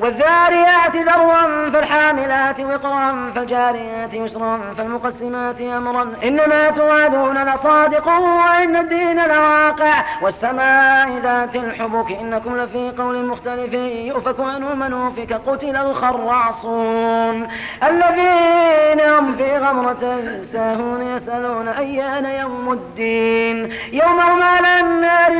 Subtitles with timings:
[0.00, 6.12] والذاريات ذروا فالحاملات وقرا فالجاريات يسرا فالمقسمات أمرا.
[6.24, 12.10] إنما توعدون لصادق وإن الدين لواقع والسماء ذات الحبك.
[12.20, 13.72] إنكم لفي قول مختلف
[14.10, 15.32] يؤفك عنه من أوفك.
[15.46, 17.48] قتل الخراصون
[17.82, 20.20] الذين هم في غمرة
[20.52, 23.72] ساهون يسألون أيان يوم الدين.
[23.92, 24.67] يوم هم على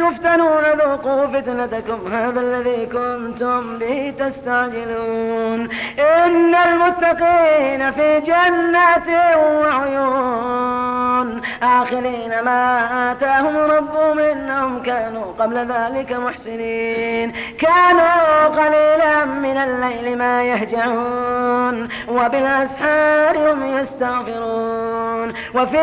[0.08, 5.68] يفتنون ذوقوا فتنتكم هذا الذي كنتم به تستعجلون.
[5.98, 9.08] إن المتقين في جنات
[9.38, 11.40] وعيون.
[11.62, 17.32] آخرين ما آتاهم ربهم إنهم كانوا قبل ذلك محسنين.
[17.58, 24.77] كانوا قليلا من الليل ما يهجعون وبالأسحار هم يستغفرون.
[25.54, 25.78] وفي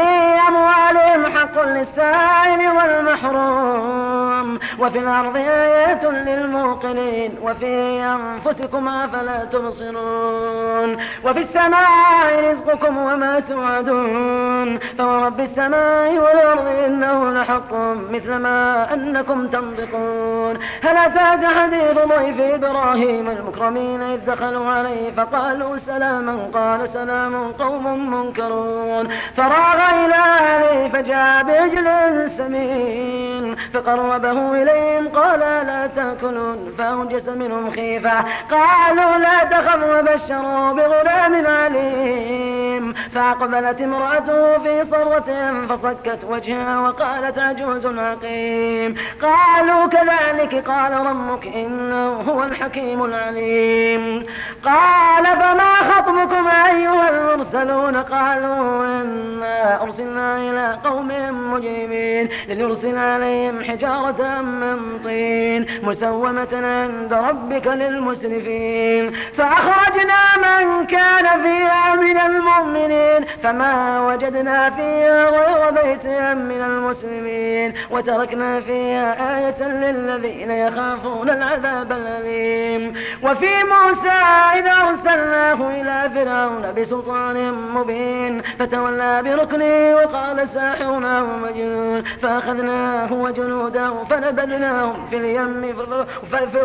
[0.47, 4.59] أموالهم حق للسائل والمحروم.
[4.79, 10.97] وفي الأرض آيات للموقنين وفي أنفسكم أفلا تبصرون.
[11.23, 14.79] وفي السماء رزقكم وما توعدون.
[14.97, 17.73] فورب السماء والأرض إنه لحق
[18.11, 20.57] مثل ما أنكم تنطقون.
[20.83, 29.07] هل أتاك حديث ضيف إبراهيم المكرمين إذ دخلوا عليه فقالوا سلاما؟ قال سلام قوم منكرون.
[29.37, 31.87] فراغ إلى أهله فجاء بعجل
[32.31, 33.24] سمين.
[33.75, 43.81] فقربه إليهم قال لا تأكلون فأوجس منهم خيفة قالوا لا تخف وبشروا بغلام عليم فأقبلت
[43.81, 53.05] امرأته في صرة فصكت وجهها وقالت عجوز عقيم قالوا كذلك قال ربك إنه هو الحكيم
[53.05, 54.25] العليم
[54.65, 61.11] قال فما خطبكم أيها المرسلون قالوا إنا أرسلنا إلى قوم
[61.53, 69.11] مجرمين لنرسل عليهم حجارة من طين مسومة عند ربك للمسرفين.
[69.37, 76.05] فأخرجنا من كان فيها من المؤمنين فما وجدنا فيها غير بيت
[76.35, 82.93] من المسلمين وتركنا فيها آية للذين يخافون العذاب الأليم.
[83.23, 84.19] وفي موسى
[84.59, 95.07] إذا أرسلناه إلى فرعون بسلطان مبين فتولى بركنه وقال ساحر أو مجنون فأخذناه وجنوده فنبذناهم
[95.09, 95.75] في اليم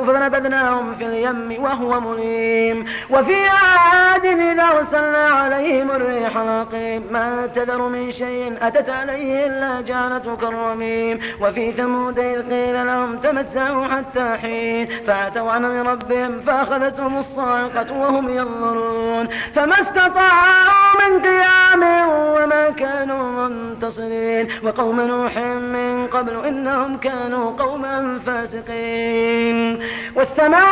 [0.07, 2.87] فنبذناهم في اليم وهو مليم.
[3.11, 6.37] وفي عاد إذا أرسلنا عليهم الريح
[6.73, 13.17] العقيم ما تذر من شيء أتت عليه إلا جعلته كالرميم وفي ثمود إذ قيل لهم
[13.19, 19.29] تمتعوا حتى حين فأتوا عن ربهم فأخذتهم الصاعقة وهم ينظرون.
[19.55, 24.49] فما استطاعوا من قيام وما كانوا منتصرين.
[24.63, 29.83] وقوم نوح من قبل إنهم كانوا قوما فاسقين.
[30.17, 30.71] والسماء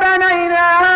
[0.00, 0.95] بنيناها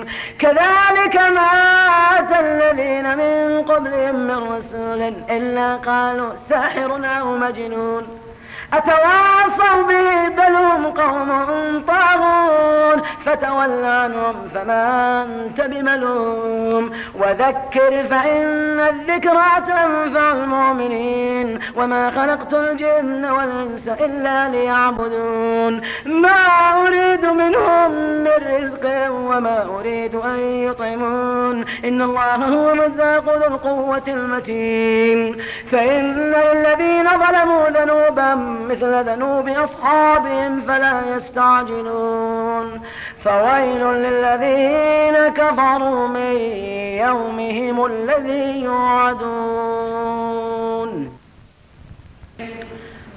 [0.41, 1.51] كذلك ما
[2.19, 8.07] أتى الذين من قبلهم من رسول إلا قالوا ساحر أو مجنون.
[8.73, 12.30] أتواصوا به بل هم قوم طاغون
[13.35, 16.91] فتول عنهم فما أنت بملوم.
[17.15, 21.59] وذكر فإن الذكرى تنفع المؤمنين.
[21.75, 25.81] وما خلقت الجن والإنس إلا ليعبدون.
[26.05, 26.37] ما
[26.87, 27.91] أريد منهم
[28.23, 31.65] من رزق وما أريد أن يطعمون.
[31.85, 35.37] إن الله هو الرزاق ذو القوة المتين.
[35.71, 37.00] فإن ظلموا
[38.35, 42.81] ذنوبا مثل ذنوب أصحابهم فلا يستعجلون.
[43.23, 46.35] فويل للذين كفروا من
[47.05, 50.30] يومهم الذي يوعدون.